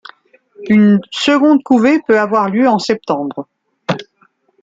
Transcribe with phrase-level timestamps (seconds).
[0.67, 3.47] Une seconde couvée peut avoir lieu en septembre.